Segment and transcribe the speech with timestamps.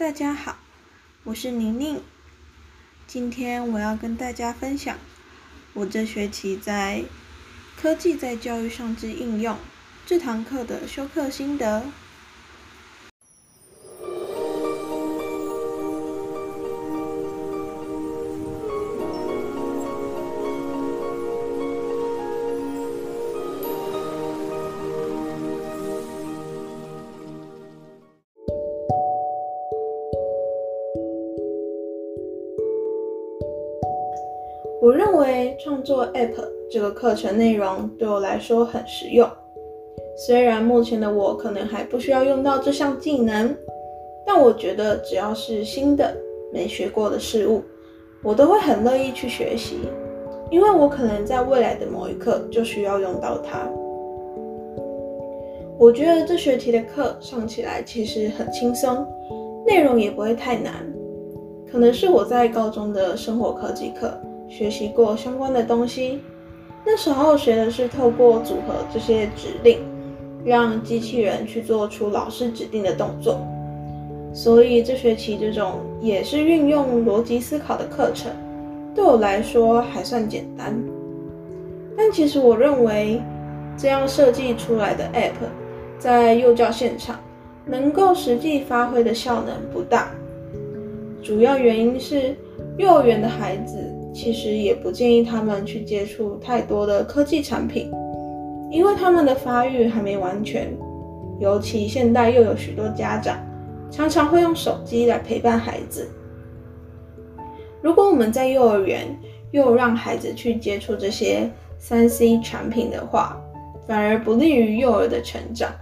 [0.00, 0.56] 大家好，
[1.24, 2.00] 我是宁宁。
[3.06, 4.96] 今天我要跟大家分享
[5.74, 7.04] 我这学期在
[7.76, 9.58] 科技在教育上之应用
[10.06, 11.84] 这堂课的修课心得。
[34.80, 39.28] 我认为创作 App 这个课程内容对我来说很实用。
[40.26, 43.54] 虽然目前的我可能还不需要用到这项技能，
[44.24, 46.16] 但我觉得只要是新的、
[46.50, 47.62] 没学过的事物，
[48.22, 49.80] 我都会很乐意去学习，
[50.50, 53.68] 因为我可能在未来的某一刻就需要用到它。
[55.78, 59.06] 我觉得这学期的课上起来其实很轻松，
[59.66, 60.90] 内容也不会太难，
[61.70, 64.10] 可能是我在高中的生活科技课。
[64.50, 66.18] 学习过相关的东西，
[66.84, 69.78] 那时候学的是透过组合这些指令，
[70.44, 73.40] 让机器人去做出老师指定的动作。
[74.34, 78.32] 所以这学期这种也是运用逻辑思考的课程，
[78.92, 80.76] 对我来说还算简单。
[81.96, 83.22] 但其实我认为，
[83.76, 85.48] 这样设计出来的 App，
[85.98, 87.20] 在幼教现场
[87.64, 90.10] 能够实际发挥的效能不大。
[91.22, 92.34] 主要原因是
[92.78, 93.76] 幼儿园的孩子。
[94.12, 97.90] 其实也不建议他们去接触太多的科技产品，
[98.70, 100.72] 因为他们的发育还没完全。
[101.38, 103.38] 尤其现代又有许多家长
[103.90, 106.06] 常常会用手机来陪伴孩子。
[107.80, 109.06] 如果我们在幼儿园
[109.52, 111.50] 又让孩子去接触这些
[111.80, 113.40] 3C 产品的话，
[113.86, 115.72] 反而不利于幼儿的成长。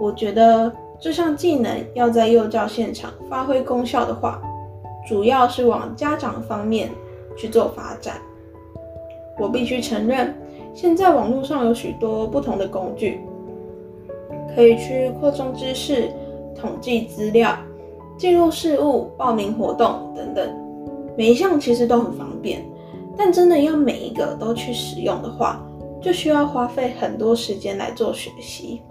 [0.00, 4.40] 我觉得这项技能要在幼教现场发挥功效的话，
[5.06, 6.90] 主要是往家长方面
[7.36, 8.16] 去做发展。
[9.38, 10.34] 我必须承认，
[10.74, 13.20] 现在网络上有许多不同的工具，
[14.54, 16.10] 可以去扩充知识、
[16.54, 17.56] 统计资料、
[18.18, 20.48] 进入事务、报名活动等等，
[21.16, 22.64] 每一项其实都很方便。
[23.16, 25.64] 但真的要每一个都去使用的话，
[26.02, 28.82] 就需要花费很多时间来做学习。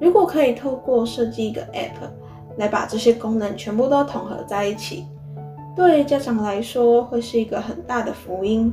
[0.00, 2.08] 如果可以透过设计一个 App
[2.56, 5.04] 来把这些功能全部都统合在一起。
[5.78, 8.72] 对家长来说，会是一个很大的福音。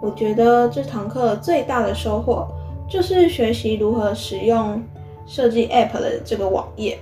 [0.00, 2.46] 我觉得这堂课最大的收获，
[2.88, 4.80] 就是学习如何使用
[5.26, 6.96] 设计 App 的这个网页。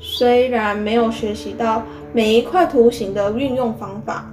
[0.00, 4.28] 虽然没有学习到每一块图形的运用方法，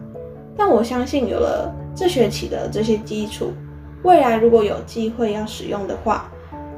[0.57, 3.53] 但我相信有了这学期的这些基础，
[4.01, 6.31] 未来如果有机会要使用的话，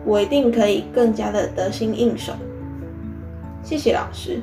[0.04, 2.34] 我一定可以更加的得心应手。
[3.64, 4.42] 谢谢老师。